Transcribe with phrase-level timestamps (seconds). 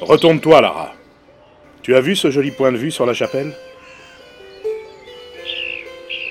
[0.00, 0.92] Retourne-toi, Lara.
[1.82, 3.52] Tu as vu ce joli point de vue sur la chapelle?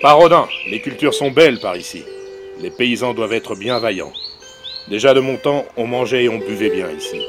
[0.02, 2.03] Parodin, les cultures sont belles par ici.
[2.61, 4.13] Les paysans doivent être bien vaillants.
[4.88, 7.20] Déjà de mon temps, on mangeait et on buvait bien ici.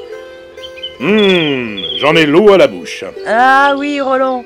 [1.01, 3.03] Hum, j'en ai l'eau à la bouche.
[3.25, 4.45] Ah oui, Roland.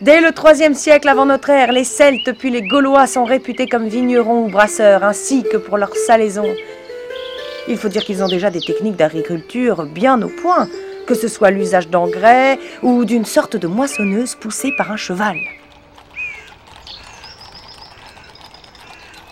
[0.00, 3.88] Dès le IIIe siècle avant notre ère, les Celtes puis les Gaulois sont réputés comme
[3.88, 6.54] vignerons ou brasseurs, ainsi que pour leur salaison.
[7.66, 10.68] Il faut dire qu'ils ont déjà des techniques d'agriculture bien au point,
[11.08, 15.38] que ce soit l'usage d'engrais ou d'une sorte de moissonneuse poussée par un cheval.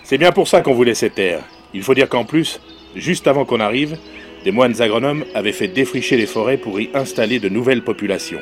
[0.03, 1.41] C'est bien pour ça qu'on voulait cette terre.
[1.75, 2.59] Il faut dire qu'en plus,
[2.95, 3.95] juste avant qu'on arrive,
[4.43, 8.41] des moines agronomes avaient fait défricher les forêts pour y installer de nouvelles populations.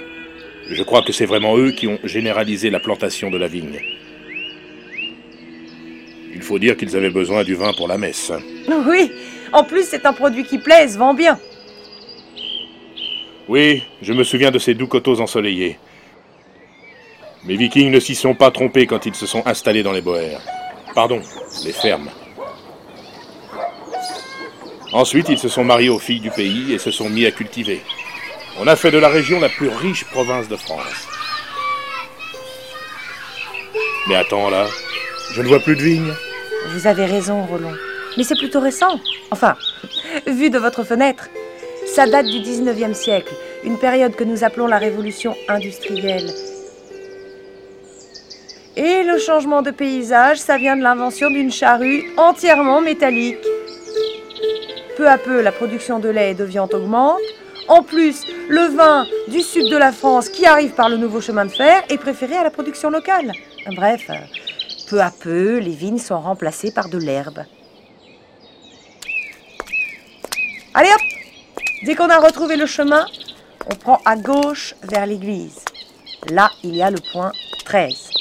[0.70, 3.82] Je crois que c'est vraiment eux qui ont généralisé la plantation de la vigne.
[6.34, 8.32] Il faut dire qu'ils avaient besoin du vin pour la messe.
[8.88, 9.12] Oui,
[9.52, 11.38] en plus c'est un produit qui plaise, vend bien.
[13.48, 15.78] Oui, je me souviens de ces doux coteaux ensoleillés.
[17.44, 20.42] Mes vikings ne s'y sont pas trompés quand ils se sont installés dans les boers.
[20.96, 21.22] Pardon,
[21.64, 22.10] les fermes.
[24.92, 27.82] Ensuite, ils se sont mariés aux filles du pays et se sont mis à cultiver.
[28.60, 31.08] On a fait de la région la plus riche province de France.
[34.08, 34.66] Mais attends là,
[35.34, 36.14] je ne vois plus de vignes.
[36.70, 37.74] Vous avez raison, Roland.
[38.18, 39.00] Mais c'est plutôt récent.
[39.30, 39.56] Enfin,
[40.26, 41.28] vu de votre fenêtre.
[41.86, 43.34] Ça date du 19e siècle,
[43.64, 46.30] une période que nous appelons la révolution industrielle.
[48.76, 53.38] Et le changement de paysage, ça vient de l'invention d'une charrue entièrement métallique.
[54.98, 57.22] Peu à peu, la production de lait et de viande augmente.
[57.68, 61.46] En plus, le vin du sud de la France qui arrive par le nouveau chemin
[61.46, 63.32] de fer est préféré à la production locale.
[63.76, 64.10] Bref,
[64.90, 67.46] peu à peu, les vignes sont remplacées par de l'herbe.
[70.74, 71.15] Allez hop
[71.86, 73.06] Dès qu'on a retrouvé le chemin,
[73.70, 75.64] on prend à gauche vers l'église.
[76.32, 77.32] Là, il y a le point
[77.64, 78.15] 13.